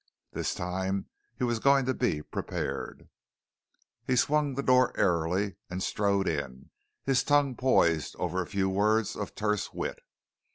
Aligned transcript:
This 0.31 0.55
time 0.55 1.05
he 1.37 1.43
was 1.43 1.59
going 1.59 1.85
to 1.85 1.93
be 1.93 2.23
prepared. 2.23 3.07
He 4.07 4.15
swung 4.15 4.55
the 4.55 4.63
door 4.63 4.97
airily 4.97 5.57
and 5.69 5.83
strode 5.83 6.27
in, 6.27 6.71
his 7.03 7.23
tongue 7.23 7.55
poised 7.55 8.15
over 8.17 8.41
a 8.41 8.47
few 8.47 8.67
words 8.67 9.15
of 9.15 9.35
terse 9.35 9.73
wit. 9.75 9.99